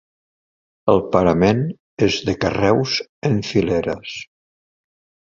[0.93, 1.61] El parament
[2.07, 2.95] és de carreus
[3.31, 4.15] en fileres.